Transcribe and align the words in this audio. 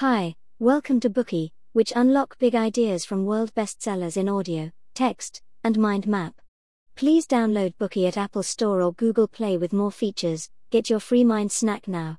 Hi, 0.00 0.34
welcome 0.58 0.98
to 1.00 1.10
Bookey, 1.10 1.50
which 1.74 1.92
unlock 1.94 2.38
big 2.38 2.54
ideas 2.54 3.04
from 3.04 3.26
world 3.26 3.54
bestsellers 3.54 4.16
in 4.16 4.30
audio, 4.30 4.70
text, 4.94 5.42
and 5.62 5.78
mind 5.78 6.06
map. 6.06 6.40
Please 6.96 7.26
download 7.26 7.74
Bookey 7.76 8.08
at 8.08 8.16
Apple 8.16 8.42
Store 8.42 8.80
or 8.80 8.94
Google 8.94 9.28
Play 9.28 9.58
with 9.58 9.74
more 9.74 9.90
features. 9.92 10.48
Get 10.70 10.88
your 10.88 11.00
free 11.00 11.22
mind 11.22 11.52
snack 11.52 11.86
now. 11.86 12.16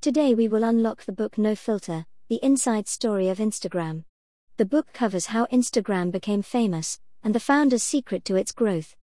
Today 0.00 0.34
we 0.34 0.48
will 0.48 0.64
unlock 0.64 1.04
the 1.04 1.12
book 1.12 1.38
No 1.38 1.54
Filter: 1.54 2.04
The 2.28 2.40
Inside 2.42 2.88
Story 2.88 3.28
of 3.28 3.38
Instagram. 3.38 4.02
The 4.56 4.66
book 4.66 4.92
covers 4.92 5.26
how 5.26 5.46
Instagram 5.52 6.10
became 6.10 6.42
famous 6.42 6.98
and 7.22 7.32
the 7.32 7.38
founder's 7.38 7.84
secret 7.84 8.24
to 8.24 8.34
its 8.34 8.50
growth. 8.50 8.96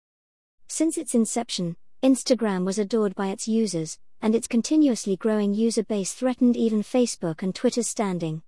Since 0.66 0.96
its 0.96 1.14
inception, 1.14 1.76
Instagram 2.02 2.64
was 2.64 2.78
adored 2.78 3.14
by 3.14 3.26
its 3.26 3.46
users, 3.46 3.98
and 4.22 4.34
its 4.34 4.46
continuously 4.46 5.16
growing 5.16 5.54
user 5.54 5.82
base 5.82 6.12
threatened 6.12 6.56
even 6.56 6.82
Facebook 6.82 7.42
and 7.42 7.54
Twitter's 7.54 7.88
standing. 7.88 8.42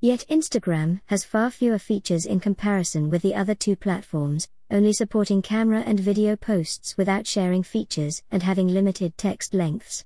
Yet 0.00 0.24
Instagram 0.30 1.00
has 1.06 1.24
far 1.24 1.50
fewer 1.50 1.78
features 1.78 2.24
in 2.24 2.40
comparison 2.40 3.10
with 3.10 3.20
the 3.20 3.34
other 3.34 3.54
two 3.54 3.76
platforms, 3.76 4.48
only 4.70 4.92
supporting 4.92 5.42
camera 5.42 5.80
and 5.80 6.00
video 6.00 6.36
posts 6.36 6.96
without 6.96 7.26
sharing 7.26 7.62
features 7.62 8.22
and 8.30 8.42
having 8.42 8.68
limited 8.68 9.18
text 9.18 9.52
lengths. 9.52 10.04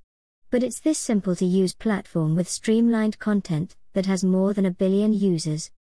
But 0.50 0.62
it's 0.62 0.80
this 0.80 0.98
simple 0.98 1.36
to 1.36 1.44
use 1.44 1.74
platform 1.74 2.34
with 2.34 2.48
streamlined 2.48 3.18
content 3.18 3.76
that 3.92 4.06
has 4.06 4.24
more 4.24 4.52
than 4.52 4.66
a 4.66 4.70
billion 4.70 5.12
users. 5.12 5.70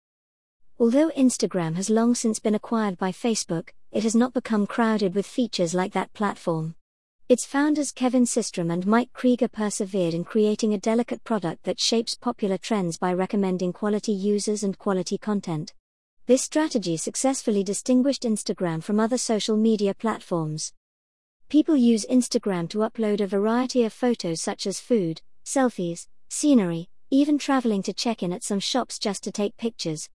Although 0.78 1.10
Instagram 1.10 1.76
has 1.76 1.90
long 1.90 2.14
since 2.14 2.38
been 2.38 2.54
acquired 2.54 2.98
by 2.98 3.10
Facebook, 3.10 3.70
it 3.90 4.02
has 4.02 4.14
not 4.14 4.32
become 4.32 4.66
crowded 4.66 5.14
with 5.14 5.26
features 5.26 5.74
like 5.74 5.92
that 5.92 6.12
platform. 6.12 6.74
Its 7.26 7.46
founders 7.46 7.90
Kevin 7.90 8.24
Systrom 8.24 8.70
and 8.70 8.86
Mike 8.86 9.10
Krieger 9.14 9.48
persevered 9.48 10.12
in 10.12 10.24
creating 10.24 10.74
a 10.74 10.78
delicate 10.78 11.24
product 11.24 11.62
that 11.62 11.80
shapes 11.80 12.14
popular 12.14 12.58
trends 12.58 12.98
by 12.98 13.14
recommending 13.14 13.72
quality 13.72 14.12
users 14.12 14.62
and 14.62 14.78
quality 14.78 15.16
content. 15.16 15.72
This 16.26 16.42
strategy 16.42 16.98
successfully 16.98 17.64
distinguished 17.64 18.24
Instagram 18.24 18.82
from 18.82 19.00
other 19.00 19.16
social 19.16 19.56
media 19.56 19.94
platforms. 19.94 20.74
People 21.48 21.76
use 21.76 22.04
Instagram 22.10 22.68
to 22.68 22.80
upload 22.80 23.22
a 23.22 23.26
variety 23.26 23.84
of 23.84 23.94
photos 23.94 24.42
such 24.42 24.66
as 24.66 24.78
food, 24.78 25.22
selfies, 25.46 26.08
scenery, 26.28 26.90
even 27.10 27.38
traveling 27.38 27.82
to 27.84 27.94
check 27.94 28.22
in 28.22 28.34
at 28.34 28.44
some 28.44 28.60
shops 28.60 28.98
just 28.98 29.24
to 29.24 29.32
take 29.32 29.56
pictures. 29.56 30.10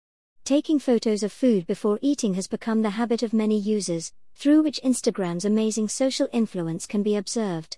Taking 0.45 0.79
photos 0.79 1.23
of 1.23 1.33
food 1.33 1.67
before 1.67 1.99
eating 2.03 2.35
has 2.35 2.49
become 2.49 2.83
the 2.83 2.91
habit 2.91 3.23
of 3.23 3.33
many 3.33 3.59
users, 3.59 4.13
through 4.39 4.63
which 4.63 4.81
Instagram's 4.85 5.45
amazing 5.45 5.89
social 5.89 6.29
influence 6.33 6.87
can 6.87 7.03
be 7.03 7.17
observed. 7.17 7.77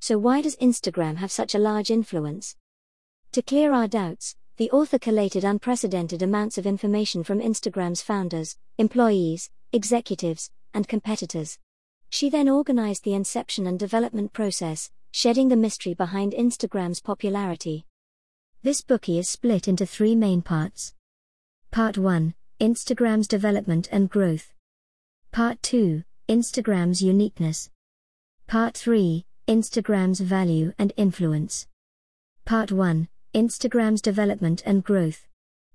So, 0.00 0.16
why 0.16 0.40
does 0.40 0.56
Instagram 0.56 1.16
have 1.16 1.30
such 1.30 1.54
a 1.54 1.58
large 1.58 1.90
influence? 1.90 2.56
To 3.32 3.42
clear 3.42 3.74
our 3.74 3.86
doubts, 3.86 4.34
the 4.56 4.70
author 4.70 4.98
collated 4.98 5.44
unprecedented 5.44 6.22
amounts 6.22 6.56
of 6.56 6.66
information 6.66 7.22
from 7.22 7.40
Instagram's 7.40 8.00
founders, 8.00 8.56
employees, 8.78 9.50
executives, 9.70 10.50
and 10.72 10.88
competitors. 10.88 11.58
She 12.08 12.30
then 12.30 12.48
organized 12.48 13.04
the 13.04 13.12
inception 13.12 13.66
and 13.66 13.78
development 13.78 14.32
process, 14.32 14.90
shedding 15.10 15.48
the 15.48 15.56
mystery 15.56 15.92
behind 15.92 16.32
Instagram's 16.32 17.00
popularity. 17.00 17.84
This 18.62 18.80
Bookey 18.80 19.18
is 19.18 19.28
split 19.28 19.68
into 19.68 19.84
three 19.84 20.16
main 20.16 20.40
parts. 20.40 20.94
Part 21.70 21.98
1 21.98 22.32
Instagram's 22.58 23.28
development 23.28 23.90
and 23.92 24.08
growth. 24.08 24.54
Part 25.30 25.62
2 25.62 26.02
Instagram's 26.28 27.00
uniqueness. 27.00 27.70
Part 28.48 28.76
3 28.76 29.24
Instagram's 29.46 30.20
value 30.20 30.72
and 30.78 30.92
influence. 30.96 31.66
Part 32.44 32.72
1 32.72 33.08
Instagram's 33.34 34.00
development 34.00 34.62
and 34.66 34.82
growth. 34.82 35.26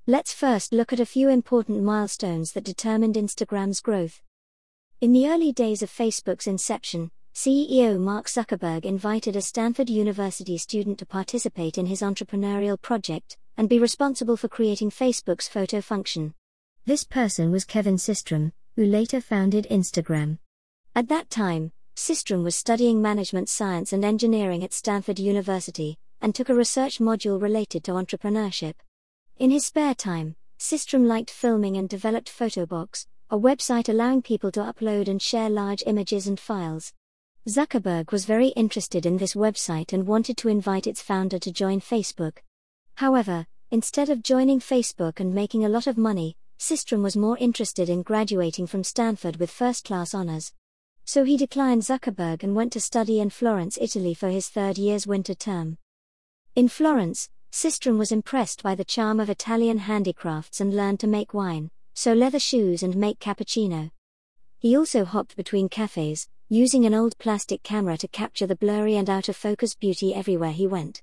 Let's 0.06 0.34
first 0.34 0.74
look 0.74 0.92
at 0.92 1.00
a 1.00 1.06
few 1.06 1.30
important 1.30 1.84
milestones 1.84 2.52
that 2.54 2.66
determined 2.66 3.16
Instagram's 3.16 3.80
growth. 3.80 4.22
In 5.00 5.14
the 5.14 5.30
early 5.30 5.54
days 5.54 5.81
of 5.81 5.90
Facebook's 5.90 6.48
inception, 6.48 7.12
CEO 7.34 7.97
Mark 8.00 8.25
Zuckerberg 8.25 8.84
invited 8.86 9.36
a 9.36 9.42
Stanford 9.42 9.90
University 9.90 10.58
student 10.58 10.97
to 10.97 11.06
participate 11.06 11.78
in 11.78 11.86
his 11.86 12.02
entrepreneurial 12.02 12.81
project 12.81 13.38
and 13.56 13.69
be 13.69 13.80
responsible 13.80 14.36
for 14.36 14.50
creating 14.50 14.90
Facebook's 14.90 15.47
photo 15.47 15.80
function. 15.80 16.34
This 16.86 17.03
person 17.06 17.50
was 17.52 17.63
Kevin 17.63 17.96
Systrom, 17.96 18.52
who 18.75 18.85
later 18.85 19.22
founded 19.22 19.67
Instagram. 19.69 20.38
At 20.95 21.07
that 21.09 21.29
time, 21.29 21.72
Systrom 21.95 22.44
was 22.44 22.56
studying 22.56 23.01
management 23.01 23.50
science 23.50 23.94
and 23.94 24.03
engineering 24.03 24.63
at 24.63 24.73
Stanford 24.73 25.19
University, 25.19 25.97
and 26.22 26.34
took 26.34 26.50
a 26.50 26.56
research 26.56 27.00
module 27.00 27.41
related 27.41 27.83
to 27.83 27.91
entrepreneurship. 27.91 28.73
In 29.38 29.51
his 29.51 29.66
spare 29.66 29.94
time, 29.94 30.35
Systrom 30.57 31.06
liked 31.06 31.29
filming 31.29 31.78
and 31.78 31.88
developed 31.88 32.31
Photobox, 32.31 33.06
a 33.29 33.38
website 33.38 33.89
allowing 33.89 34.22
people 34.22 34.51
to 34.51 34.62
upload 34.62 35.07
and 35.07 35.22
share 35.22 35.50
large 35.50 35.83
images 35.85 36.28
and 36.28 36.39
files. 36.39 36.94
Zuckerberg 37.47 38.12
was 38.12 38.25
very 38.25 38.50
interested 38.50 39.06
in 39.06 39.17
this 39.17 39.33
website 39.33 39.91
and 39.91 40.07
wanted 40.07 40.38
to 40.38 40.50
invite 40.50 40.88
its 40.88 41.01
founder 41.01 41.38
to 41.39 41.51
join 41.51 41.81
Facebook. 41.81 42.38
However, 42.95 43.45
instead 43.69 44.09
of 44.09 44.23
joining 44.23 44.59
Facebook 44.59 45.19
and 45.19 45.33
making 45.33 45.66
a 45.66 45.69
lot 45.69 45.88
of 45.88 45.97
money, 45.97 46.38
Systrom 46.63 47.03
was 47.03 47.18
more 47.18 47.38
interested 47.40 47.90
in 47.90 48.03
graduating 48.03 48.68
from 48.68 48.85
Stanford 48.85 49.35
with 49.35 49.51
first 49.51 49.84
class 49.84 50.13
honors. 50.13 50.53
So 51.03 51.25
he 51.25 51.35
declined 51.35 51.81
Zuckerberg 51.81 52.41
and 52.41 52.56
went 52.56 52.72
to 52.72 52.79
study 52.79 53.19
in 53.19 53.31
Florence, 53.31 53.78
Italy 53.81 54.13
for 54.13 54.29
his 54.29 54.47
third 54.47 54.78
year's 54.78 55.06
winter 55.06 55.34
term. 55.34 55.78
In 56.56 56.69
Florence, 56.69 57.29
Systrom 57.51 57.97
was 57.97 58.13
impressed 58.13 58.63
by 58.63 58.75
the 58.75 58.85
charm 58.85 59.19
of 59.19 59.29
Italian 59.29 59.79
handicrafts 59.79 60.62
and 60.62 60.74
learned 60.74 61.01
to 61.01 61.07
make 61.07 61.34
wine, 61.34 61.69
sew 61.96 62.13
leather 62.13 62.40
shoes, 62.40 62.81
and 62.81 62.95
make 62.95 63.19
cappuccino. 63.19 63.91
He 64.57 64.78
also 64.78 65.03
hopped 65.03 65.35
between 65.35 65.68
cafes, 65.68 66.30
using 66.47 66.85
an 66.85 66.94
old 66.94 67.18
plastic 67.18 67.62
camera 67.63 67.97
to 67.97 68.07
capture 68.07 68.47
the 68.47 68.56
blurry 68.56 68.95
and 68.95 69.09
out 69.09 69.28
of 69.28 69.35
focus 69.35 69.75
beauty 69.75 70.16
everywhere 70.16 70.53
he 70.53 70.66
went. 70.66 71.01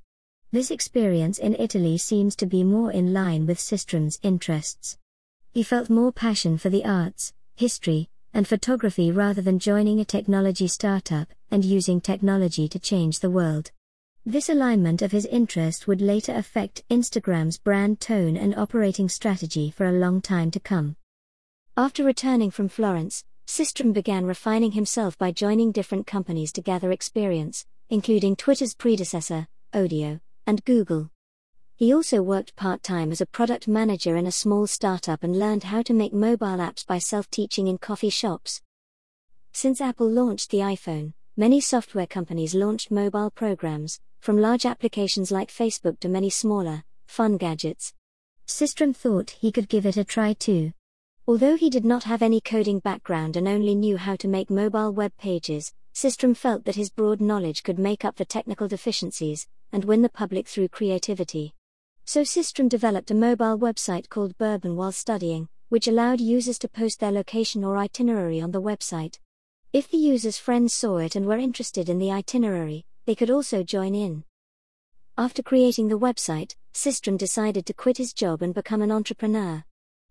This 0.53 0.71
experience 0.71 1.37
in 1.37 1.55
Italy 1.59 1.99
seems 1.99 2.35
to 2.37 2.47
be 2.47 2.65
more 2.65 2.91
in 2.91 3.13
line 3.13 3.45
with 3.45 3.59
Systrom's 3.59 4.19
interests. 4.23 4.97
He 5.53 5.65
felt 5.65 5.91
more 5.91 6.13
passion 6.13 6.59
for 6.59 6.71
the 6.71 6.85
arts, 6.85 7.33
history, 7.57 8.09
and 8.33 8.47
photography 8.47 9.11
rather 9.11 9.43
than 9.43 9.59
joining 9.59 9.99
a 9.99 10.05
technology 10.05 10.69
startup 10.69 11.27
and 11.51 11.65
using 11.65 12.01
technology 12.01 12.69
to 12.69 12.79
change 12.79 13.19
the 13.19 13.31
world. 13.31 13.73
This 14.25 14.49
alignment 14.49 15.03
of 15.03 15.11
his 15.11 15.27
interest 15.27 15.89
would 15.89 16.01
later 16.01 16.33
affect 16.35 16.89
Instagram's 16.89 17.59
brand 17.59 17.99
tone 17.99 18.37
and 18.37 18.55
operating 18.55 19.09
strategy 19.09 19.73
for 19.73 19.87
a 19.87 19.93
long 19.93 20.21
time 20.21 20.53
to 20.53 20.61
come. 20.61 20.95
After 21.77 22.05
returning 22.05 22.53
from 22.53 22.69
Florence, 22.69 23.25
Systrom 23.49 23.93
began 23.93 24.27
refining 24.27 24.73
himself 24.73 25.19
by 25.19 25.33
joining 25.33 25.73
different 25.73 26.07
companies 26.07 26.53
to 26.53 26.63
gather 26.63 26.93
experience, 26.93 27.67
including 27.89 28.37
Twitter's 28.37 28.75
predecessor, 28.75 29.49
Odeo, 29.75 30.21
and 30.47 30.65
Google. 30.65 31.11
He 31.81 31.95
also 31.95 32.21
worked 32.21 32.57
part 32.57 32.83
time 32.83 33.11
as 33.11 33.23
a 33.23 33.27
product 33.27 33.67
manager 33.67 34.15
in 34.19 34.27
a 34.27 34.33
small 34.33 34.67
startup 34.67 35.25
and 35.25 35.39
learned 35.39 35.65
how 35.65 35.81
to 35.85 35.95
make 35.95 36.13
mobile 36.13 36.59
apps 36.59 36.87
by 36.87 36.99
self 36.99 37.31
teaching 37.31 37.69
in 37.69 37.79
coffee 37.79 38.11
shops. 38.11 38.61
Since 39.55 39.81
Apple 39.81 40.11
launched 40.11 40.51
the 40.51 40.59
iPhone, 40.59 41.15
many 41.39 41.59
software 41.59 42.07
companies 42.07 42.55
launched 42.55 42.91
mobile 42.91 43.31
programs, 43.31 43.99
from 44.19 44.39
large 44.39 44.67
applications 44.67 45.31
like 45.31 45.49
Facebook 45.49 45.99
to 46.01 46.11
many 46.11 46.29
smaller, 46.29 46.85
fun 47.07 47.39
gadgets. 47.39 47.95
Systrom 48.47 48.95
thought 48.95 49.31
he 49.31 49.51
could 49.51 49.71
give 49.71 49.87
it 49.87 49.97
a 49.97 50.05
try 50.05 50.35
too. 50.35 50.75
Although 51.27 51.57
he 51.57 51.71
did 51.71 51.87
not 51.87 52.05
have 52.05 52.21
any 52.21 52.43
coding 52.43 52.81
background 52.81 53.37
and 53.37 53.49
only 53.49 53.75
knew 53.75 53.97
how 53.97 54.17
to 54.17 54.29
make 54.29 54.51
mobile 54.51 54.93
web 54.93 55.13
pages, 55.17 55.73
Systrom 55.95 56.37
felt 56.37 56.67
that 56.67 56.77
his 56.77 56.91
broad 56.91 57.23
knowledge 57.23 57.63
could 57.63 57.79
make 57.79 58.05
up 58.05 58.19
for 58.19 58.27
technical 58.27 58.69
deficiencies 58.69 59.47
and 59.73 59.87
win 59.87 60.03
the 60.03 60.11
public 60.11 60.47
through 60.47 60.69
creativity. 60.69 61.55
So 62.13 62.23
Systrom 62.23 62.69
developed 62.69 63.13
a 63.13 63.15
mobile 63.15 63.57
website 63.57 64.09
called 64.09 64.37
Burbn 64.37 64.75
while 64.75 64.91
studying, 64.91 65.49
which 65.69 65.87
allowed 65.87 66.21
users 66.21 66.59
to 66.59 66.69
post 66.69 66.99
their 66.99 67.13
location 67.13 67.63
or 67.63 67.79
itinerary 67.79 68.41
on 68.41 68.51
the 68.51 68.61
website. 68.61 69.21
If 69.73 69.89
the 69.89 69.97
user's 69.97 70.37
friends 70.37 70.75
saw 70.75 70.97
it 70.97 71.15
and 71.15 71.25
were 71.25 71.39
interested 71.39 71.89
in 71.89 72.01
the 72.01 72.11
itinerary, 72.11 72.85
they 73.07 73.15
could 73.15 73.31
also 73.31 73.63
join 73.63 73.95
in. 73.95 74.25
After 75.17 75.41
creating 75.41 75.87
the 75.87 76.01
website, 76.01 76.57
Systrom 76.75 77.17
decided 77.17 77.65
to 77.67 77.75
quit 77.75 77.99
his 77.99 78.13
job 78.13 78.43
and 78.43 78.53
become 78.53 78.83
an 78.83 78.91
entrepreneur. 78.91 79.63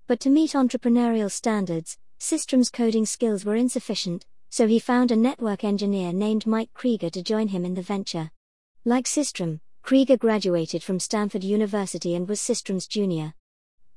But 0.07 0.21
to 0.21 0.29
meet 0.29 0.51
entrepreneurial 0.51 1.29
standards, 1.29 1.97
Systrom's 2.17 2.69
coding 2.69 3.05
skills 3.05 3.43
were 3.43 3.55
insufficient, 3.55 4.25
so 4.49 4.67
he 4.67 4.79
found 4.79 5.11
a 5.11 5.17
network 5.17 5.65
engineer 5.65 6.13
named 6.13 6.47
Mike 6.47 6.73
Krieger 6.73 7.09
to 7.09 7.21
join 7.21 7.49
him 7.49 7.65
in 7.65 7.73
the 7.73 7.81
venture. 7.81 8.31
Like 8.85 9.03
Systrom, 9.03 9.59
Krieger 9.81 10.17
graduated 10.17 10.83
from 10.83 10.99
Stanford 10.99 11.43
University 11.43 12.15
and 12.15 12.27
was 12.27 12.39
Systrom's 12.39 12.87
junior. 12.87 13.33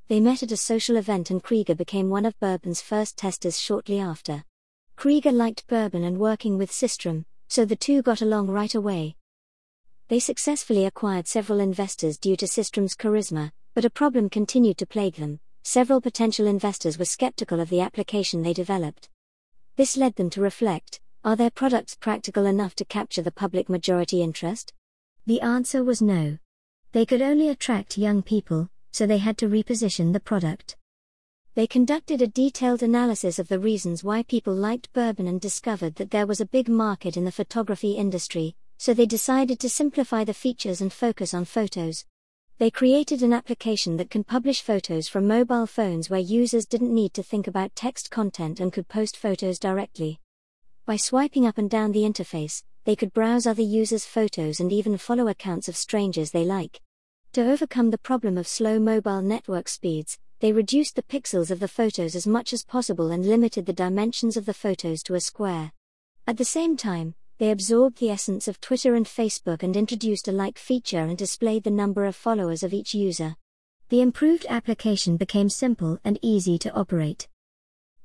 They 0.07 0.19
met 0.19 0.43
at 0.43 0.51
a 0.51 0.57
social 0.57 0.97
event 0.97 1.29
and 1.29 1.43
Krieger 1.43 1.75
became 1.75 2.09
one 2.09 2.25
of 2.25 2.39
Burbn's 2.39 2.81
first 2.81 3.17
testers 3.17 3.59
shortly 3.59 3.99
after. 3.99 4.43
Krieger 4.95 5.31
liked 5.31 5.67
Burbn 5.67 6.05
and 6.05 6.19
working 6.19 6.57
with 6.57 6.71
Systrom, 6.71 7.25
so 7.47 7.65
the 7.65 7.75
two 7.75 8.01
got 8.01 8.21
along 8.21 8.47
right 8.47 8.73
away. 8.73 9.15
They 10.07 10.19
successfully 10.19 10.85
acquired 10.85 11.27
several 11.27 11.59
investors 11.59 12.17
due 12.17 12.35
to 12.37 12.45
Systrom's 12.45 12.95
charisma, 12.95 13.51
But 13.73 13.85
a 13.85 13.89
problem 13.89 14.29
continued 14.29 14.77
to 14.77 14.85
plague 14.85 15.15
them. 15.15 15.39
Several 15.63 15.99
potential 15.99 16.45
investors 16.45 16.99
were 16.99 17.05
skeptical 17.05 17.59
of 17.59 17.69
the 17.69 17.81
application 17.81 18.43
they 18.43 18.53
developed. 18.53 19.09
This 19.77 19.97
led 19.97 20.15
them 20.15 20.29
to 20.31 20.41
reflect 20.41 20.99
are 21.23 21.35
their 21.35 21.49
products 21.49 21.95
practical 21.95 22.45
enough 22.45 22.75
to 22.75 22.85
capture 22.85 23.21
the 23.21 23.31
public 23.31 23.69
majority 23.69 24.21
interest? 24.21 24.73
The 25.25 25.39
answer 25.39 25.85
was 25.85 26.01
no. 26.01 26.37
They 26.91 27.05
could 27.05 27.21
only 27.21 27.47
attract 27.47 27.97
young 27.97 28.21
people, 28.21 28.69
so 28.91 29.05
they 29.05 29.19
had 29.19 29.37
to 29.37 29.47
reposition 29.47 30.11
the 30.11 30.19
product. 30.19 30.75
They 31.55 31.65
conducted 31.65 32.21
a 32.21 32.27
detailed 32.27 32.83
analysis 32.83 33.39
of 33.39 33.47
the 33.47 33.59
reasons 33.59 34.03
why 34.03 34.23
people 34.23 34.53
liked 34.53 34.91
Burbn 34.91 35.29
and 35.29 35.39
discovered 35.39 35.95
that 35.95 36.11
there 36.11 36.27
was 36.27 36.41
a 36.41 36.45
big 36.45 36.67
market 36.67 37.15
in 37.15 37.23
the 37.23 37.31
photography 37.31 37.93
industry, 37.93 38.55
so 38.77 38.93
they 38.93 39.05
decided 39.05 39.59
to 39.61 39.69
simplify 39.69 40.25
the 40.25 40.33
features 40.33 40.81
and 40.81 40.91
focus 40.91 41.33
on 41.33 41.45
photos. 41.45 42.05
They 42.57 42.69
created 42.69 43.23
an 43.23 43.31
application 43.31 43.95
that 43.97 44.09
can 44.09 44.23
publish 44.23 44.61
photos 44.61 45.07
from 45.07 45.27
mobile 45.27 45.67
phones 45.67 46.09
where 46.09 46.19
users 46.19 46.65
didn't 46.65 46.93
need 46.93 47.13
to 47.13 47.23
think 47.23 47.47
about 47.47 47.75
text 47.75 48.11
content 48.11 48.59
and 48.59 48.73
could 48.73 48.89
post 48.89 49.15
photos 49.15 49.57
directly. 49.57 50.19
By 50.85 50.97
swiping 50.97 51.47
up 51.47 51.57
and 51.57 51.69
down 51.69 51.93
the 51.93 52.03
interface, 52.03 52.63
they 52.85 52.95
could 52.95 53.13
browse 53.13 53.45
other 53.47 53.61
users' 53.61 54.05
photos 54.05 54.59
and 54.59 54.71
even 54.71 54.97
follow 54.97 55.27
accounts 55.27 55.67
of 55.67 55.75
strangers 55.75 56.31
they 56.31 56.43
like. 56.43 56.81
To 57.33 57.49
overcome 57.49 57.89
the 57.89 57.97
problem 57.97 58.37
of 58.37 58.47
slow 58.47 58.79
mobile 58.79 59.21
network 59.21 59.67
speeds, 59.67 60.19
they 60.39 60.51
reduced 60.51 60.95
the 60.95 61.03
pixels 61.03 61.49
of 61.51 61.59
the 61.59 61.67
photos 61.67 62.15
as 62.15 62.27
much 62.27 62.51
as 62.51 62.63
possible 62.63 63.11
and 63.11 63.25
limited 63.25 63.65
the 63.65 63.73
dimensions 63.73 64.35
of 64.35 64.45
the 64.45 64.53
photos 64.53 65.01
to 65.03 65.15
a 65.15 65.19
square. 65.19 65.71
At 66.27 66.37
the 66.37 66.45
same 66.45 66.75
time, 66.75 67.15
they 67.37 67.49
absorbed 67.49 67.97
the 67.97 68.09
essence 68.09 68.47
of 68.47 68.61
Twitter 68.61 68.95
and 68.95 69.05
Facebook 69.05 69.63
and 69.63 69.75
introduced 69.75 70.27
a 70.27 70.31
like 70.31 70.57
feature 70.57 70.99
and 70.99 71.17
displayed 71.17 71.63
the 71.63 71.71
number 71.71 72.05
of 72.05 72.15
followers 72.15 72.61
of 72.61 72.73
each 72.73 72.93
user. 72.93 73.35
The 73.89 74.01
improved 74.01 74.45
application 74.49 75.17
became 75.17 75.49
simple 75.49 75.97
and 76.03 76.19
easy 76.21 76.57
to 76.59 76.73
operate. 76.73 77.27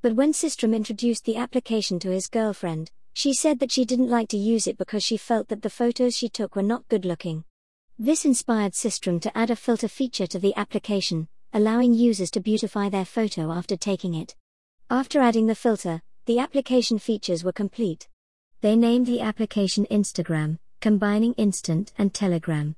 But 0.01 0.15
when 0.15 0.33
Systrom 0.33 0.73
introduced 0.73 1.25
the 1.25 1.35
application 1.35 1.99
to 1.99 2.09
his 2.09 2.27
girlfriend, 2.27 2.91
she 3.13 3.33
said 3.33 3.59
that 3.59 3.71
she 3.71 3.85
didn't 3.85 4.09
like 4.09 4.29
to 4.29 4.37
use 4.37 4.67
it 4.67 4.77
because 4.77 5.03
she 5.03 5.17
felt 5.17 5.47
that 5.49 5.61
the 5.61 5.69
photos 5.69 6.15
she 6.15 6.29
took 6.29 6.55
were 6.55 6.63
not 6.63 6.87
good 6.87 7.05
looking. 7.05 7.43
This 7.97 8.23
inspired 8.23 8.73
Systrom 8.73 9.19
to 9.21 9.37
add 9.37 9.49
a 9.49 9.55
filter 9.55 9.87
feature 9.87 10.27
to 10.27 10.39
the 10.39 10.55
application, 10.55 11.27
allowing 11.51 11.93
users 11.93 12.31
to 12.31 12.39
beautify 12.39 12.89
their 12.89 13.05
photo 13.05 13.51
after 13.51 13.75
taking 13.75 14.13
it. 14.13 14.35
After 14.89 15.19
adding 15.19 15.47
the 15.47 15.55
filter, 15.55 16.01
the 16.25 16.39
application 16.39 16.99
features 16.99 17.43
were 17.43 17.51
complete. 17.51 18.07
They 18.61 18.75
named 18.75 19.05
the 19.05 19.21
application 19.21 19.85
Instagram, 19.91 20.59
combining 20.79 21.33
Instant 21.33 21.91
and 21.97 22.13
Telegram. 22.13 22.75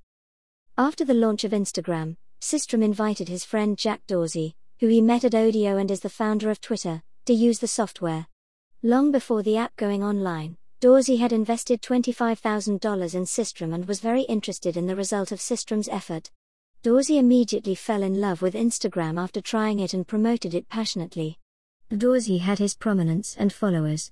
After 0.77 1.05
the 1.05 1.13
launch 1.13 1.43
of 1.43 1.51
Instagram, 1.51 2.15
Systrom 2.39 2.83
invited 2.83 3.29
his 3.29 3.45
friend 3.45 3.77
Jack 3.77 4.01
Dorsey, 4.07 4.55
who 4.79 4.87
he 4.87 5.01
met 5.01 5.23
at 5.23 5.33
Odeo 5.33 5.79
and 5.79 5.91
is 5.91 5.99
the 5.99 6.09
founder 6.09 6.49
of 6.49 6.59
Twitter, 6.59 7.03
to 7.25 7.33
use 7.33 7.59
the 7.59 7.67
software. 7.67 8.25
Long 8.83 9.11
before 9.11 9.43
the 9.43 9.57
app 9.57 9.75
going 9.75 10.03
online, 10.03 10.57
Dorsey 10.79 11.17
had 11.17 11.31
invested 11.31 11.83
$25,000 11.83 13.13
in 13.13 13.25
Systrom 13.25 13.75
and 13.75 13.87
was 13.87 13.99
very 13.99 14.23
interested 14.23 14.75
in 14.75 14.87
the 14.87 14.95
result 14.95 15.31
of 15.31 15.37
Systrom's 15.37 15.87
effort. 15.87 16.31
Dorsey 16.81 17.19
immediately 17.19 17.75
fell 17.75 18.01
in 18.01 18.19
love 18.19 18.41
with 18.41 18.55
Instagram 18.55 19.21
after 19.21 19.39
trying 19.39 19.77
it 19.77 19.93
and 19.93 20.07
promoted 20.07 20.55
it 20.55 20.67
passionately. 20.67 21.37
Dorsey 21.95 22.39
had 22.39 22.57
his 22.57 22.73
prominence 22.73 23.35
and 23.37 23.53
followers. 23.53 24.11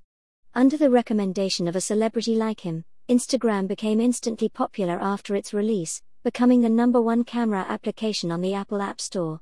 Under 0.53 0.77
the 0.77 0.91
recommendation 0.91 1.67
of 1.67 1.75
a 1.75 1.81
celebrity 1.81 2.35
like 2.35 2.59
him, 2.59 2.85
Instagram 3.09 3.67
became 3.67 3.99
instantly 3.99 4.49
popular 4.49 4.99
after 5.01 5.35
its 5.35 5.51
release, 5.51 6.03
becoming 6.23 6.61
the 6.61 6.69
number 6.69 7.01
one 7.01 7.23
camera 7.23 7.65
application 7.67 8.31
on 8.31 8.41
the 8.41 8.53
Apple 8.53 8.83
App 8.83 9.01
Store. 9.01 9.41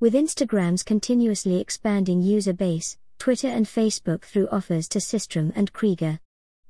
With 0.00 0.14
Instagram's 0.14 0.82
continuously 0.82 1.60
expanding 1.60 2.20
user 2.20 2.52
base, 2.52 2.96
Twitter 3.20 3.48
and 3.48 3.66
Facebook 3.66 4.22
threw 4.22 4.48
offers 4.50 4.88
to 4.88 4.98
Systrom 4.98 5.52
and 5.54 5.70
Krieger. 5.74 6.18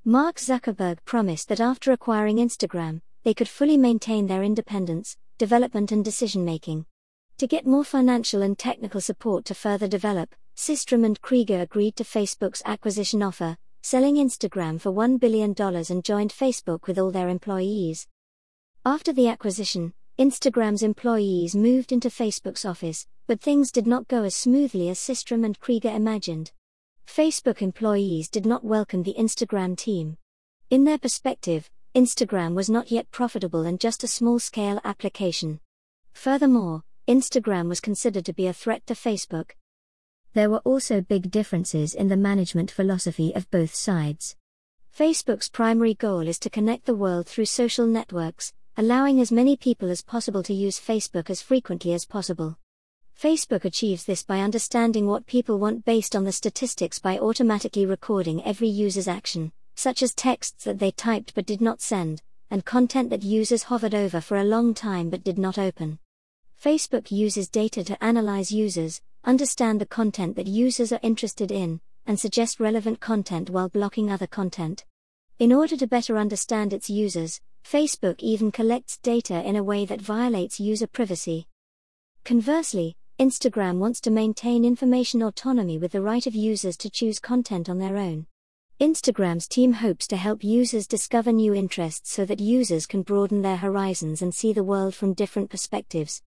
Mark 0.04 0.34
Zuckerberg 0.34 0.98
promised 1.04 1.48
that 1.48 1.60
after 1.60 1.92
acquiring 1.92 2.38
Instagram, 2.38 3.02
they 3.22 3.34
could 3.34 3.48
fully 3.48 3.76
maintain 3.76 4.26
their 4.26 4.42
independence, 4.42 5.16
development, 5.38 5.92
and 5.92 6.04
decision 6.04 6.44
making. 6.44 6.86
To 7.38 7.46
get 7.46 7.68
more 7.68 7.84
financial 7.84 8.42
and 8.42 8.58
technical 8.58 9.00
support 9.00 9.44
to 9.44 9.54
further 9.54 9.86
develop, 9.86 10.34
Systrom 10.56 11.06
and 11.06 11.20
Krieger 11.20 11.60
agreed 11.60 11.94
to 11.94 12.04
Facebook's 12.04 12.62
acquisition 12.66 13.22
offer, 13.22 13.56
selling 13.82 14.16
Instagram 14.16 14.80
for 14.80 14.90
$1 14.90 15.20
billion 15.20 15.54
and 15.56 16.04
joined 16.04 16.32
Facebook 16.32 16.88
with 16.88 16.98
all 16.98 17.12
their 17.12 17.28
employees. 17.28 18.08
After 18.84 19.12
the 19.12 19.28
acquisition, 19.28 19.94
Instagram's 20.18 20.82
employees 20.82 21.54
moved 21.54 21.92
into 21.92 22.08
Facebook's 22.08 22.64
office, 22.64 23.06
but 23.30 23.40
things 23.40 23.70
did 23.70 23.86
not 23.86 24.08
go 24.08 24.24
as 24.24 24.34
smoothly 24.34 24.88
as 24.88 24.98
Systrom 24.98 25.44
and 25.44 25.56
Krieger 25.60 25.90
imagined. 25.90 26.50
Facebook 27.06 27.62
employees 27.62 28.28
did 28.28 28.44
not 28.44 28.64
welcome 28.64 29.04
the 29.04 29.14
Instagram 29.16 29.76
team. 29.76 30.16
In 30.68 30.82
their 30.82 30.98
perspective, 30.98 31.70
Instagram 31.94 32.56
was 32.56 32.68
not 32.68 32.90
yet 32.90 33.08
profitable 33.12 33.66
and 33.66 33.78
just 33.78 34.02
a 34.02 34.08
small 34.08 34.40
scale 34.40 34.80
application. 34.82 35.60
Furthermore, 36.12 36.82
Instagram 37.06 37.68
was 37.68 37.78
considered 37.78 38.24
to 38.24 38.32
be 38.32 38.48
a 38.48 38.52
threat 38.52 38.84
to 38.88 38.94
Facebook. 38.94 39.52
There 40.34 40.50
were 40.50 40.62
also 40.64 41.00
big 41.00 41.30
differences 41.30 41.94
in 41.94 42.08
the 42.08 42.16
management 42.16 42.72
philosophy 42.72 43.32
of 43.36 43.48
both 43.52 43.72
sides. 43.72 44.34
Facebook's 44.92 45.48
primary 45.48 45.94
goal 45.94 46.26
is 46.26 46.40
to 46.40 46.50
connect 46.50 46.84
the 46.84 46.96
world 46.96 47.28
through 47.28 47.46
social 47.46 47.86
networks, 47.86 48.52
allowing 48.76 49.20
as 49.20 49.30
many 49.30 49.56
people 49.56 49.88
as 49.88 50.02
possible 50.02 50.42
to 50.42 50.52
use 50.52 50.80
Facebook 50.80 51.30
as 51.30 51.40
frequently 51.40 51.92
as 51.92 52.04
possible. 52.04 52.56
Facebook 53.20 53.66
achieves 53.66 54.06
this 54.06 54.22
by 54.22 54.40
understanding 54.40 55.06
what 55.06 55.26
people 55.26 55.58
want 55.58 55.84
based 55.84 56.16
on 56.16 56.24
the 56.24 56.32
statistics 56.32 56.98
by 56.98 57.18
automatically 57.18 57.84
recording 57.84 58.42
every 58.46 58.66
user's 58.66 59.06
action, 59.06 59.52
such 59.74 60.02
as 60.02 60.14
texts 60.14 60.64
that 60.64 60.78
they 60.78 60.90
typed 60.90 61.34
but 61.34 61.44
did 61.44 61.60
not 61.60 61.82
send, 61.82 62.22
and 62.50 62.64
content 62.64 63.10
that 63.10 63.22
users 63.22 63.64
hovered 63.64 63.94
over 63.94 64.22
for 64.22 64.38
a 64.38 64.44
long 64.44 64.72
time 64.72 65.10
but 65.10 65.22
did 65.22 65.36
not 65.38 65.58
open. 65.58 65.98
Facebook 66.58 67.10
uses 67.10 67.50
data 67.50 67.84
to 67.84 68.02
analyze 68.02 68.50
users, 68.50 69.02
understand 69.22 69.82
the 69.82 69.84
content 69.84 70.34
that 70.36 70.46
users 70.46 70.90
are 70.90 71.00
interested 71.02 71.52
in, 71.52 71.78
and 72.06 72.18
suggest 72.18 72.58
relevant 72.58 73.00
content 73.00 73.50
while 73.50 73.68
blocking 73.68 74.10
other 74.10 74.26
content. 74.26 74.86
In 75.38 75.52
order 75.52 75.76
to 75.76 75.86
better 75.86 76.16
understand 76.16 76.72
its 76.72 76.88
users, 76.88 77.38
Facebook 77.66 78.20
even 78.20 78.50
collects 78.50 78.96
data 78.96 79.46
in 79.46 79.56
a 79.56 79.62
way 79.62 79.84
that 79.84 80.00
violates 80.00 80.58
user 80.58 80.86
privacy. 80.86 81.46
Conversely, 82.24 82.96
Instagram 83.20 83.76
wants 83.76 84.00
to 84.00 84.10
maintain 84.10 84.64
information 84.64 85.22
autonomy 85.22 85.76
with 85.76 85.92
the 85.92 86.00
right 86.00 86.26
of 86.26 86.34
users 86.34 86.74
to 86.78 86.88
choose 86.88 87.18
content 87.18 87.68
on 87.68 87.76
their 87.76 87.98
own. 87.98 88.24
Instagram's 88.80 89.46
team 89.46 89.74
hopes 89.74 90.06
to 90.06 90.16
help 90.16 90.42
users 90.42 90.86
discover 90.86 91.30
new 91.30 91.52
interests 91.52 92.10
so 92.10 92.24
that 92.24 92.40
users 92.40 92.86
can 92.86 93.02
broaden 93.02 93.42
their 93.42 93.58
horizons 93.58 94.22
and 94.22 94.34
see 94.34 94.54
the 94.54 94.64
world 94.64 94.94
from 94.94 95.12
different 95.12 95.50
perspectives. 95.50 96.22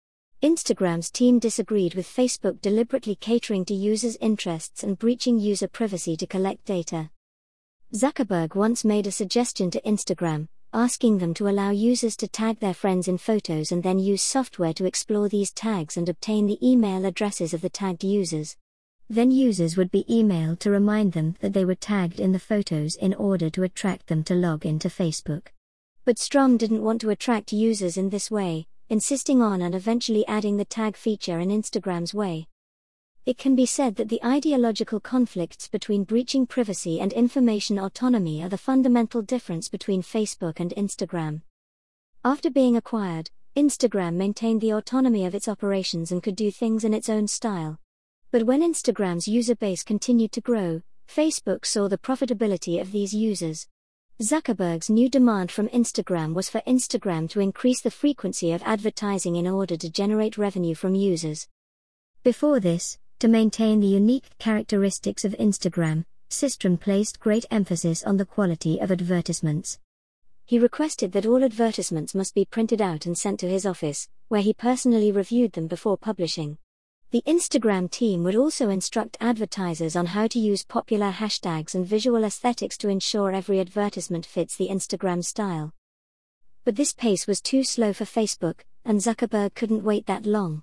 Instagram's 0.43 1.11
team 1.11 1.39
disagreed 1.39 1.93
with 1.93 2.07
Facebook 2.07 2.59
deliberately 2.63 3.17
catering 3.17 3.67
to 3.67 3.75
users' 3.75 4.17
interests 4.19 4.83
and 4.83 4.99
breaching 4.99 5.39
user 5.39 5.69
privacy 5.69 6.17
to 6.17 6.27
collect 6.27 6.65
data. 6.65 7.11
Zuckerberg 7.93 8.55
once 8.55 8.83
made 8.83 9.07
a 9.07 9.13
suggestion 9.13 9.71
to 9.73 9.81
Instagram, 9.83 10.49
asking 10.73 11.19
them 11.19 11.33
to 11.35 11.49
allow 11.49 11.71
users 11.71 12.17
to 12.17 12.29
tag 12.29 12.61
their 12.61 12.75
friends 12.75 13.09
in 13.09 13.17
photos 13.17 13.73
and 13.73 13.83
then 13.83 13.99
use 13.99 14.23
software 14.23 14.75
to 14.75 14.85
explore 14.85 15.29
these 15.29 15.51
tags 15.51 15.97
and 15.97 16.09
obtain 16.09 16.47
the 16.47 16.59
email 16.67 17.05
addresses 17.05 17.55
of 17.55 17.61
the 17.61 17.71
tagged 17.71 18.05
users. 18.05 18.57
Then 19.11 19.31
users 19.31 19.77
would 19.77 19.91
be 19.91 20.05
emailed 20.05 20.59
to 20.61 20.71
remind 20.71 21.13
them 21.13 21.37
that 21.41 21.55
they 21.55 21.65
were 21.65 21.75
tagged 21.75 22.21
in 22.21 22.33
the 22.33 22.39
photos 22.39 22.95
in 22.97 23.15
order 23.15 23.49
to 23.51 23.63
attract 23.63 24.09
them 24.09 24.23
to 24.25 24.35
log 24.35 24.67
into 24.67 24.89
Facebook. 24.89 25.49
But 26.05 26.17
Systrom 26.17 26.59
didn't 26.59 26.83
want 26.83 27.01
to 27.01 27.11
attract 27.11 27.53
users 27.53 27.97
in 27.97 28.11
this 28.11 28.31
way, 28.31 28.67
insisting 28.91 29.41
on 29.41 29.63
and 29.63 29.75
eventually 29.75 30.27
adding 30.27 30.59
the 30.59 30.65
tag 30.65 30.97
feature 30.97 31.39
in 31.39 31.49
Instagram's 31.49 32.13
way. 32.13 32.47
It 33.29 33.37
can 33.37 33.55
be 33.55 33.67
said 33.67 33.97
that 33.97 34.09
the 34.09 34.25
ideological 34.25 35.01
conflicts 35.01 35.69
between 35.69 36.05
breaching 36.05 36.47
privacy 36.47 36.99
and 36.99 37.13
information 37.13 37.79
autonomy 37.79 38.43
are 38.43 38.49
the 38.49 38.57
fundamental 38.57 39.21
difference 39.21 39.69
between 39.69 40.01
Facebook 40.03 40.61
and 40.61 40.73
Instagram. 40.79 41.43
After 42.25 42.49
being 42.49 42.75
acquired, 42.75 43.31
Instagram 43.55 44.15
maintained 44.15 44.63
the 44.63 44.73
autonomy 44.73 45.27
of 45.27 45.35
its 45.35 45.47
operations 45.47 46.11
and 46.11 46.23
could 46.23 46.37
do 46.37 46.51
things 46.51 46.85
in 46.85 46.95
its 46.95 47.11
own 47.11 47.29
style. 47.29 47.79
But 48.31 48.45
when 48.45 48.63
Instagram's 48.63 49.29
user 49.29 49.55
base 49.55 49.85
continued 49.85 50.33
to 50.33 50.41
grow, 50.41 50.81
Facebook 51.07 51.67
saw 51.67 51.87
the 51.87 51.99
profitability 51.99 52.81
of 52.81 52.93
these 52.93 53.13
users. 53.13 53.69
Zuckerberg's 54.23 54.89
new 54.89 55.11
demand 55.11 55.53
from 55.53 55.69
Instagram 55.69 56.33
was 56.33 56.49
for 56.49 56.63
Instagram 56.67 57.29
to 57.29 57.41
increase 57.41 57.83
the 57.83 57.91
frequency 57.91 58.53
of 58.53 58.63
advertising 58.63 59.37
in 59.37 59.47
order 59.47 59.77
to 59.77 59.91
generate 59.91 60.39
revenue 60.39 60.75
from 60.75 60.95
users. 60.95 61.47
Before 62.25 62.59
this, 62.59 62.97
to 63.19 63.29
maintain 63.29 63.81
the 63.81 63.87
unique 63.87 64.31
characteristics 64.39 65.25
of 65.25 65.33
Instagram, 65.41 66.05
Systrom 66.31 66.79
placed 66.79 67.19
great 67.19 67.47
emphasis 67.51 68.05
on 68.05 68.17
the 68.17 68.25
quality 68.25 68.79
of 68.79 68.93
advertisements. 68.93 69.79
He 70.45 70.59
requested 70.59 71.13
that 71.13 71.27
all 71.27 71.43
advertisements 71.43 72.15
must 72.15 72.35
be 72.35 72.45
printed 72.45 72.81
out 72.81 73.07
and 73.07 73.19
sent 73.19 73.41
to 73.41 73.49
his 73.49 73.67
office, 73.67 74.09
where 74.29 74.41
he 74.41 74.55
personally 74.55 75.11
reviewed 75.11 75.53
them 75.53 75.67
before 75.67 75.97
publishing. 75.97 76.59
The 77.11 77.23
Instagram 77.27 77.91
team 77.91 78.23
would 78.23 78.37
also 78.37 78.69
instruct 78.69 79.17
advertisers 79.21 79.97
on 79.97 80.07
how 80.07 80.27
to 80.29 80.39
use 80.39 80.65
popular 80.65 81.11
hashtags 81.11 81.75
and 81.75 81.87
visual 81.87 82.23
aesthetics 82.23 82.77
to 82.79 82.89
ensure 82.89 83.33
every 83.33 83.59
advertisement 83.59 84.27
fits 84.27 84.57
the 84.57 84.69
Instagram 84.69 85.25
style. 85.25 85.73
But 86.65 86.77
this 86.77 86.93
pace 86.93 87.27
was 87.27 87.41
too 87.41 87.65
slow 87.65 87.93
for 87.93 88.05
Facebook, 88.05 88.61
and 88.85 89.01
Zuckerberg 89.01 89.55
couldn't 89.55 89.85
wait 89.85 90.07
that 90.07 90.27
long. 90.27 90.63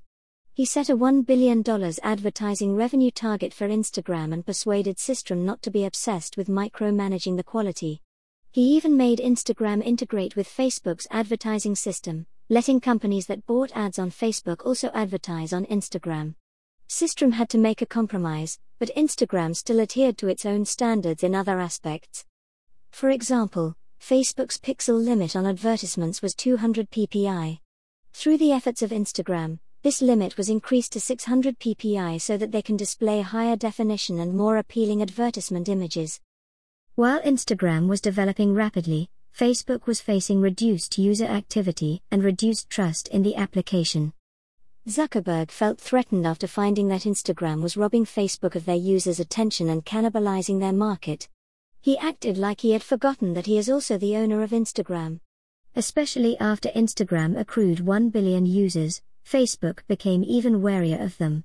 He 0.55 0.63
set 0.63 0.89
a 0.89 0.95
$1 0.95 1.25
billion 1.25 1.65
advertising 2.01 2.77
revenue 2.77 3.11
target 3.11 3.53
for 3.53 3.67
Instagram 3.67 4.31
and 4.31 4.45
persuaded 4.45 4.95
Systrom 4.95 5.39
not 5.39 5.61
to 5.63 5.69
be 5.69 5.83
obsessed 5.83 6.37
with 6.37 6.47
micromanaging 6.47 7.35
the 7.35 7.43
quality. 7.43 8.01
He 8.51 8.61
even 8.61 8.95
made 8.95 9.19
Instagram 9.19 9.83
integrate 9.83 10.37
with 10.37 10.47
Facebook's 10.47 11.07
advertising 11.11 11.75
system, 11.75 12.25
letting 12.47 12.79
companies 12.79 13.25
that 13.25 13.45
bought 13.45 13.75
ads 13.75 13.99
on 13.99 14.11
Facebook 14.11 14.65
also 14.65 14.91
advertise 14.93 15.51
on 15.51 15.65
Instagram. 15.65 16.35
Systrom 16.87 17.33
had 17.33 17.49
to 17.49 17.57
make 17.57 17.81
a 17.81 17.85
compromise, 17.85 18.57
but 18.79 18.95
Instagram 18.95 19.57
still 19.57 19.81
adhered 19.81 20.17
to 20.19 20.29
its 20.29 20.45
own 20.45 20.63
standards 20.63 21.21
in 21.21 21.35
other 21.35 21.59
aspects. 21.59 22.23
For 22.91 23.09
example, 23.09 23.75
Facebook's 23.99 24.57
pixel 24.57 25.03
limit 25.03 25.35
on 25.35 25.45
advertisements 25.45 26.21
was 26.21 26.33
200 26.33 26.91
ppi. 26.91 27.59
Through 28.13 28.37
the 28.37 28.53
efforts 28.53 28.81
of 28.81 28.91
Instagram, 28.91 29.59
this 29.85 30.01
limit 30.01 30.35
was 30.35 30.49
increased 30.49 30.93
to 30.93 30.99
600 30.99 31.59
ppi 31.59 32.19
so 32.19 32.37
that 32.37 32.51
they 32.51 32.63
can 32.63 32.75
display 32.75 33.21
higher 33.21 33.55
definition 33.55 34.19
and 34.19 34.33
more 34.35 34.57
appealing 34.57 34.99
advertisement 34.99 35.69
images. 35.69 36.19
While 36.95 37.21
Instagram 37.21 37.87
was 37.87 38.01
developing 38.01 38.55
rapidly, 38.55 39.11
Facebook 39.37 39.85
was 39.85 40.01
facing 40.01 40.41
reduced 40.41 40.97
user 40.97 41.25
activity 41.25 42.01
and 42.09 42.23
reduced 42.23 42.67
trust 42.67 43.09
in 43.09 43.21
the 43.21 43.35
application. 43.35 44.11
Zuckerberg 44.89 45.51
felt 45.51 45.79
threatened 45.79 46.25
after 46.25 46.47
finding 46.47 46.87
that 46.87 47.01
Instagram 47.01 47.61
was 47.61 47.77
robbing 47.77 48.05
Facebook 48.05 48.55
of 48.55 48.65
their 48.65 48.75
users' 48.75 49.19
attention 49.19 49.69
and 49.69 49.85
cannibalizing 49.85 50.59
their 50.59 50.73
market. 50.73 51.29
He 51.79 51.95
acted 51.99 52.39
like 52.39 52.61
he 52.61 52.71
had 52.71 52.81
forgotten 52.81 53.35
that 53.35 53.45
he 53.45 53.59
is 53.59 53.69
also 53.69 53.99
the 53.99 54.17
owner 54.17 54.41
of 54.41 54.49
Instagram. 54.49 55.19
Especially 55.75 56.35
after 56.39 56.69
Instagram 56.69 57.39
accrued 57.39 57.81
1 57.81 58.09
billion 58.09 58.47
users, 58.47 59.03
Facebook 59.27 59.79
became 59.87 60.23
even 60.23 60.61
warier 60.61 61.01
of 61.03 61.17
them. 61.17 61.43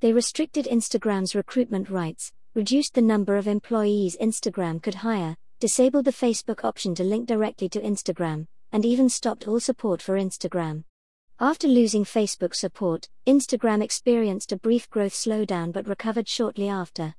They 0.00 0.12
restricted 0.12 0.66
Instagram's 0.66 1.34
recruitment 1.34 1.90
rights, 1.90 2.32
reduced 2.54 2.94
the 2.94 3.02
number 3.02 3.36
of 3.36 3.46
employees 3.46 4.16
Instagram 4.20 4.82
could 4.82 4.94
hire, 4.94 5.36
disabled 5.60 6.06
the 6.06 6.12
Facebook 6.12 6.64
option 6.64 6.94
to 6.94 7.04
link 7.04 7.26
directly 7.26 7.68
to 7.68 7.80
Instagram, 7.80 8.46
and 8.72 8.84
even 8.84 9.08
stopped 9.08 9.46
all 9.46 9.60
support 9.60 10.00
for 10.00 10.16
Instagram. 10.16 10.84
After 11.40 11.68
losing 11.68 12.04
Facebook 12.04 12.54
support, 12.54 13.08
Instagram 13.26 13.82
experienced 13.82 14.52
a 14.52 14.56
brief 14.56 14.88
growth 14.88 15.12
slowdown 15.12 15.72
but 15.72 15.86
recovered 15.86 16.28
shortly 16.28 16.68
after. 16.68 17.14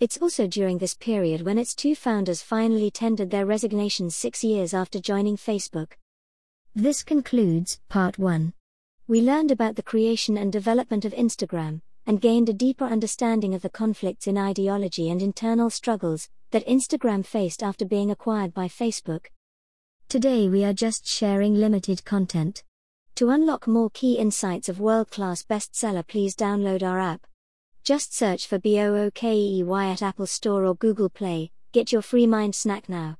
It's 0.00 0.18
also 0.18 0.46
during 0.46 0.78
this 0.78 0.94
period 0.94 1.42
when 1.42 1.58
its 1.58 1.74
two 1.74 1.94
founders 1.94 2.42
finally 2.42 2.90
tendered 2.90 3.30
their 3.30 3.46
resignations 3.46 4.14
six 4.14 4.44
years 4.44 4.72
after 4.72 5.00
joining 5.00 5.36
Facebook. 5.36 5.92
This 6.74 7.02
concludes 7.02 7.80
Part 7.88 8.18
1. 8.18 8.52
We 9.08 9.22
learned 9.22 9.50
about 9.50 9.76
the 9.76 9.82
creation 9.82 10.36
and 10.36 10.52
development 10.52 11.06
of 11.06 11.14
Instagram, 11.14 11.80
and 12.06 12.20
gained 12.20 12.50
a 12.50 12.52
deeper 12.52 12.84
understanding 12.84 13.54
of 13.54 13.62
the 13.62 13.70
conflicts 13.70 14.26
in 14.26 14.36
ideology 14.36 15.08
and 15.08 15.22
internal 15.22 15.70
struggles 15.70 16.28
that 16.50 16.66
Instagram 16.66 17.24
faced 17.24 17.62
after 17.62 17.86
being 17.86 18.10
acquired 18.10 18.52
by 18.52 18.68
Facebook. 18.68 19.28
Today 20.10 20.46
we 20.50 20.62
are 20.62 20.74
just 20.74 21.06
sharing 21.06 21.54
limited 21.54 22.04
content. 22.04 22.64
To 23.14 23.30
unlock 23.30 23.66
more 23.66 23.88
key 23.88 24.18
insights 24.18 24.68
of 24.68 24.78
world 24.78 25.10
class 25.10 25.42
bestseller, 25.42 26.06
please 26.06 26.36
download 26.36 26.82
our 26.82 26.98
app. 26.98 27.26
Just 27.84 28.14
search 28.14 28.46
for 28.46 28.58
BOOKEY 28.58 29.62
at 29.90 30.02
Apple 30.02 30.26
Store 30.26 30.66
or 30.66 30.74
Google 30.74 31.08
Play, 31.08 31.50
get 31.72 31.92
your 31.92 32.02
free 32.02 32.26
mind 32.26 32.54
snack 32.54 32.90
now. 32.90 33.16